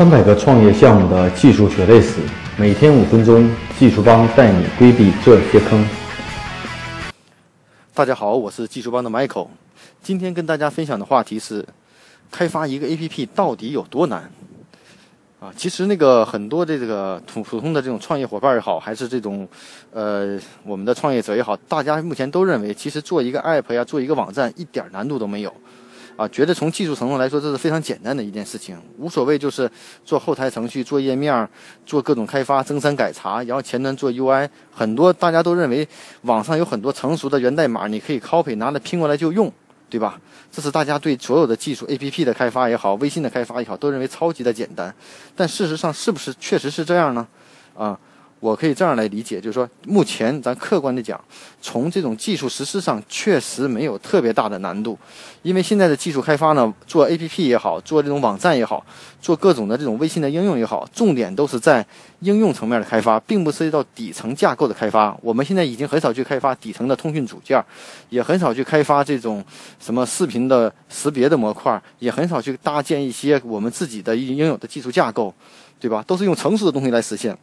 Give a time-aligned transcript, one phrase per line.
[0.00, 2.22] 三百个创业项目的技术血泪史，
[2.56, 5.86] 每天五分钟，技术帮带你规避这些坑。
[7.92, 9.48] 大家好，我是技术帮的 Michael，
[10.02, 11.62] 今天跟大家分享的话题是：
[12.30, 14.30] 开发一个 APP 到底有多难？
[15.38, 19.46] 啊，其实那个很多的这个普普通的这种创业伙伴也好，还是这种
[19.92, 25.52] 呃我们的创业者也好，大家目前都认为，其实做一个 App 呀，做一个网站一点难度都没有。
[26.16, 29.70] 啊，觉得从技术层面来说，这是非常简单的一件事情，无所谓，就是
[30.04, 31.48] 做后台程序、做页面、
[31.86, 35.88] 做各种开发、增删改查，然后前端做 UI，很多大家都认为
[36.22, 39.50] 网上有很多成熟的源代码，你可以 copy 拿来拼过来就用，
[39.88, 40.20] 对吧？
[40.52, 44.94] 这是大家对所有的技术 APP 的开发也好，微信的开发也好，都认为超级的简单。
[45.34, 47.26] 但事实上，是不是确实是这样呢？
[47.74, 47.98] 啊？
[48.40, 51.22] 我可以这样来理解，就是说，目前咱客观的讲，
[51.60, 54.98] 从这种技术实施上，确实没有特别大的难度，
[55.42, 58.82] 因为现在的技术开发呢，做 APP 也好，做这种网站也好，
[59.20, 61.86] 做各种的这种微信的应用也好，重点都是在
[62.20, 65.14] 应用层面的开发，并不涉及到底层架构的开发。
[65.20, 67.62] 我们现在已经很少去开发底层的通讯组件，
[68.08, 69.44] 也很少去开发这种
[69.78, 75.34] 什么视频的识别的模块，也很少去搭建一些我们自己的应有的技术架构，
[75.78, 76.02] 对吧？
[76.06, 77.36] 都是用成熟的东西来实现。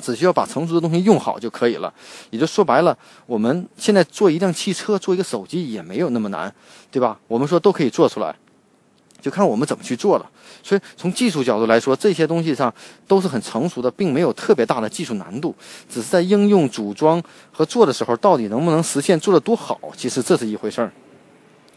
[0.00, 1.92] 只需要把成熟的东西用好就可以了，
[2.30, 6.52] 也就说白了，我们现在做一辆汽车、做一个手机也没有那么难，
[6.90, 7.18] 对吧？
[7.28, 8.34] 我们说都可以做出来，
[9.20, 10.30] 就看我们怎么去做了。
[10.62, 12.72] 所以从技术角度来说，这些东西上
[13.06, 15.54] 都是很成熟的，并没有特别大的技术难度，
[15.90, 20.92] 只是在应用组装和做的时候，到底能不能实现做得多好，其实这是一回事儿。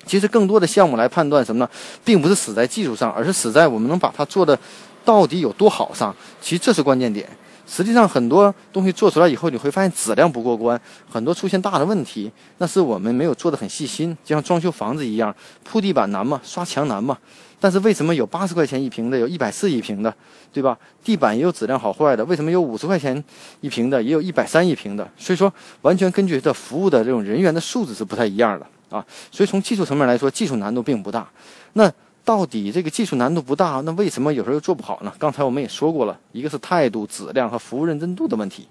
[0.06, 1.70] 其实更多的项目来判断什么呢？
[2.04, 4.58] 并不是死在技术上，而是死在我们能把它做的
[5.04, 6.16] 到底有多好上。
[6.40, 7.28] 其实这是关键点。
[7.68, 14.16] 实际上，很多东西做出来以后，你会发现质量不过关，很多出现大的问题，那是我们没有做的很细心。
[14.24, 16.40] 就像装修房子一样，铺地板难吗？
[16.44, 17.18] 刷墙难吗？
[17.60, 20.14] 但是为什么有八十块钱一平的，有一百四一平的，
[20.54, 20.78] 对吧？
[21.04, 23.24] 地板也有质量好坏的，为什么有五十块钱
[23.62, 25.10] 一平的，也有一百三一平的？
[25.18, 29.04] 所以说，完全根据这服务的这种人员的素质是不太一样的啊。
[29.32, 31.28] 所以从技术层面来说，技术难度并不大。
[31.74, 31.92] 那。
[32.26, 35.14] 到底这个技术难度不大，那为什么有时候又做不好呢？
[35.20, 38.68] 刚才我们也说过了，一个是态度、质量和服务认真度的问题。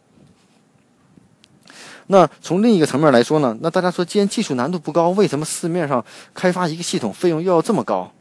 [2.09, 3.56] 那从另一个层面来说呢？
[3.60, 6.04] 那大家说，既然技术难度不高，为什么市面上
[6.34, 8.12] 开发一个系统费用又要这么高？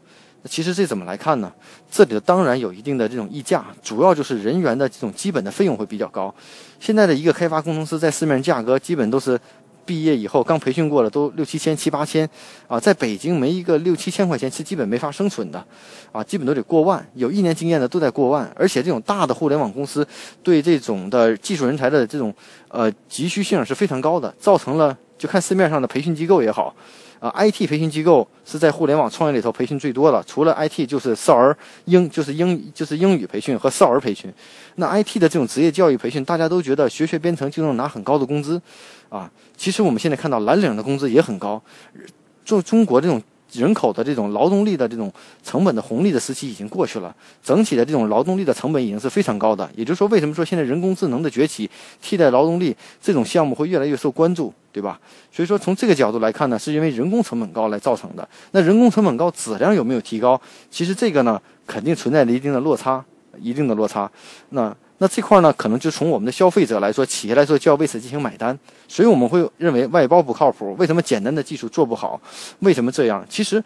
[0.42, 1.52] 那其实这怎么来看呢？
[1.90, 6.32] 这里的当然有一定的这种溢价，主要就是人员的这种基本的费用会比较高。
[6.78, 9.38] 现在的一个开发工程师在市面价格基本都是。
[9.86, 12.28] 毕业以后刚培训过了，都六七千、七八千，
[12.66, 15.64] 啊，在北京没一个六七千块钱是基本没法生存的，
[16.12, 17.06] 啊，基本都得过万。
[17.14, 20.06] 有一年经验的都在过万，而且这种大的互联网公司
[20.42, 22.34] 对这种的技术人才的这种
[22.68, 26.74] 呃急需性是非常高的，造成了就看市面上的培训机构也好。
[27.18, 34.32] 啊，IT 培训机构是在互联网创业里头培训最多的，除了 IT 就是少儿英，就是英就是英语培训和少儿培训。
[34.76, 38.60] 那 IT 的这种职业教育培训，大家都觉得学学编程就能拿很高的工资，
[39.08, 41.62] 啊，其实我们现在看到蓝领的工资也很高，
[42.44, 43.22] 做中国这种。
[43.54, 49.68] 人口的这种劳动力的这种成本的红利的时期已经过去了，整体的这种劳动力的成本已经是非常高的。
[49.76, 51.70] 也就是说，为什么说现在人工智能的崛起
[52.02, 55.00] 替代劳动力这种项目会越来越受关注，对吧？
[55.32, 58.28] 所以说从这个角度来看呢，是因为人工成本高来造成的。
[58.52, 60.40] 那人工成本高，质量有没有提高？
[60.70, 63.04] 其实这个呢，肯定存在着一定的落差，
[63.40, 64.10] 一定的落差。
[64.50, 64.74] 那。
[64.98, 70.74] 那这块呢，可能就从我们的消费者来说，企业来说就要为此进行买单，所以我们会认为外包不靠谱。
[70.78, 72.20] 为什么简单的技术做不好？
[72.60, 73.24] 为什么这样？
[73.28, 73.62] 其实。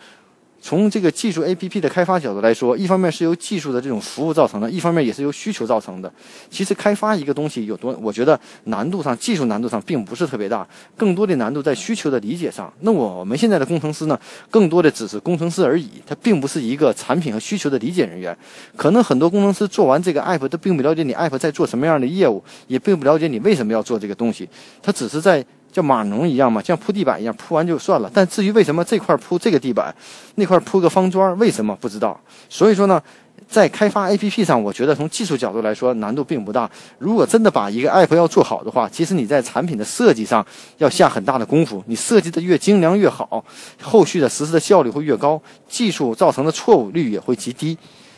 [0.61, 6.13] 从这个技术 APP 的开发角度来说，一方面是由技术的这种服务造成的，一方面也是由需求造成的。
[6.51, 10.67] 其实开发一个东西有多，我觉得难度上、技术难度上并不是特别大，
[10.97, 12.73] 更多的难度在需求的理解上。
[12.81, 14.19] 那我们现在的工程师呢，
[14.51, 18.37] 更多的只是工程师而已，他并不是一个产品和需求的理解人员。
[18.77, 24.49] 可能很多工程师做完这个 app 都并不了解你 app 在做什么样的业务，也并不了解你为什么要做这个东西，
[24.83, 25.45] 他只是在。
[25.71, 28.11] 叫码农一样嘛，像铺地板一样铺完就算了。
[28.12, 29.95] 但至于为什么这块铺这个地板，
[30.37, 32.19] 那块铺个方砖，为什么不知道？
[32.49, 33.01] 所以说呢，
[33.47, 36.69] 在开发 APP 上，我觉得从技术角度来说难度并不大。
[36.99, 40.44] 如果真的把一个 APP 要做好的话，其实你在产品的设计上
[40.79, 41.82] 要下很大的功夫。
[41.87, 43.44] 你设计的越精良越好，
[43.82, 47.76] 后续的实施的效率会越高，技术造成的错误率也会极低。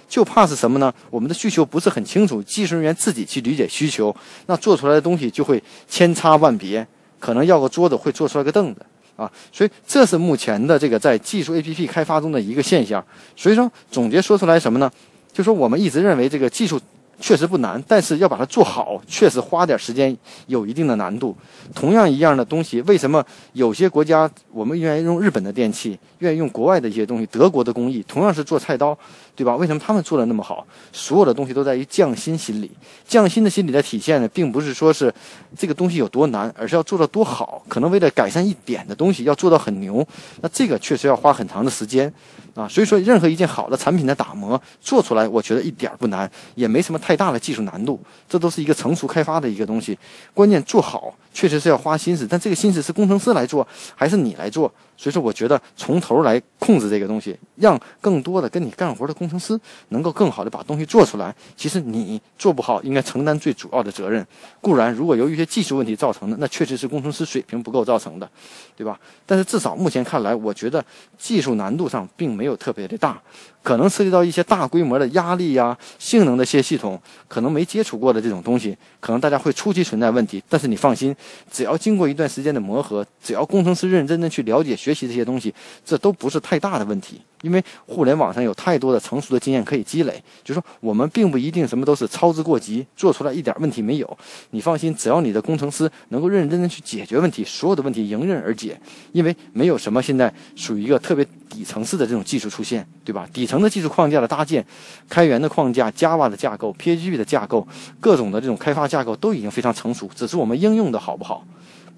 [0.08, 0.92] 就怕是什么呢？
[1.08, 4.14] 我们的需求不是很清楚，技术人员自己去理解需求，
[4.46, 6.84] 那做出来的东西就会千差万别。
[7.20, 8.84] 可能要个桌子会做出来个凳子
[9.14, 13.04] 啊，所以这是目前的这个在技术 APP 开发中的一个现象。
[13.36, 14.90] 所以说总结说出来什么呢？
[15.32, 16.80] 就说我们一直认为这个技术
[17.20, 21.36] 确实不难，但是要把它做好，确实花点时间，有一定的难度。
[21.74, 28.98] 同样一样的东西，为什么有些国家我们愿意用日本的电器，愿意用国外的一些东西，德国的工艺，同样是做菜刀，
[29.40, 29.56] 对吧？
[29.56, 30.66] 为什么他们做的那么好？
[30.92, 32.70] 所有的东西都在于匠心心理。
[33.08, 35.10] 匠心的心理的体现呢，并不是说是
[35.56, 37.62] 这个东西有多难，而是要做到多好。
[37.66, 40.06] 可能为了改善一点的东西，要做到很牛，
[40.42, 42.12] 那这个确实要花很长的时间
[42.54, 42.68] 啊。
[42.68, 47.98] 所以说，任何一件好的产品的打磨做出来，我觉得一点不难，也没什么太大的技术难度。
[48.28, 49.98] 这都是一个成熟开发的一个东西，
[50.34, 52.26] 关键做好确实是要花心思。
[52.28, 54.72] 但这个心思是工程师来做，还是你来做？
[54.96, 61.34] 所以说，我觉得从头来控制这个东西，让更多的跟你干活的工程师能够更好的把东西做出来。
[61.56, 64.26] 其实你做不好，应该承担最主要的责任。
[64.60, 68.30] 固然，如果由于一些技术问题造成的，那确实是工程师水平不够造成的，
[68.76, 69.00] 对吧？
[69.24, 70.84] 但是至少目前看来，我觉得
[71.16, 73.18] 技术难度上并没有特别的大。
[73.62, 80.42] 可能涉及到一些大规模的压力呀、性能的一些系统，可能没接触过的这种东西，可能大家会初期存在问题。
[80.48, 81.14] 但是你放心，
[81.50, 85.54] 只要经过一段时间的磨合，只要工程师认认真真去了解、学习这些东西，
[85.84, 87.20] 这都不是太大的问题。
[87.42, 94.18] 因为互联网上有太多的成熟的经验可以积累，就说我们并不一定什么都是操之过急，做出来一点问题没有。
[94.50, 98.78] 你放心，只要你的工程师能够认认真真去解决问题，所有的问题迎刃而解。
[99.12, 103.28] 因为没有什么现在属于一个特别底层式的这种技术出现，对吧？
[103.32, 104.64] 底层的技术框架的搭建，
[105.08, 107.66] 开源的框架、Java 的架构、PHP 的架构，
[108.00, 111.44] 各种的这种开发架构都已经非常成熟，只是我们应用的好不好。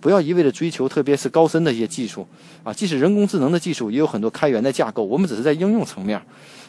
[0.02, 2.26] 不要一味的追求，特别是高深的一些技术
[2.64, 6.20] 啊，即使人工智能的技术也有很多开源的架构，我们只是在应用层面。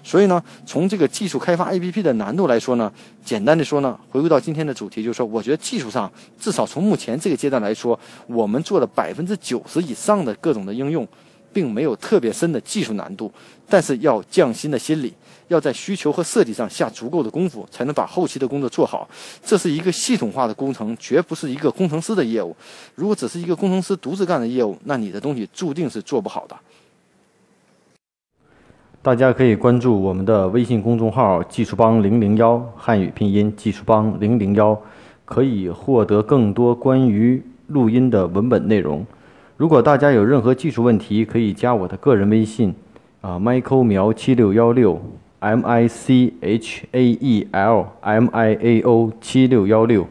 [0.04, 2.92] 所以呢，从这个技术开发 APP 的难度来说呢，
[3.26, 11.08] 简单的说呢，回归到今天的主题，就是说，我觉得技术上至少从目前这个阶段来说，我们做了百分之九十以上的各种的应用，
[11.54, 13.32] 并没有特别深的技术难度，
[13.70, 15.14] 但是要匠心的心理。
[15.50, 19.08] 要在需求和设计上下足够的功夫，才能把后期的工作做好。
[19.44, 22.56] 这是一个系统化的工程，绝不是一个工程师的业务。
[22.96, 26.56] 如果只是一个工程师独自干的业务，那你的东西注定是做不好的。
[29.02, 34.82] 大家可以关注我们的微信公众号“技术帮零零幺”汉语拼音“技术帮零零幺”，
[35.26, 39.06] 可以获得更多关于录音的文本内容。
[39.58, 42.74] 如果大家有任何技术问题，可以加我的个人微信，
[43.22, 45.02] 啊，Michael 苗七六幺六。
[45.40, 50.08] M I C H A E L M I A O 七六幺六。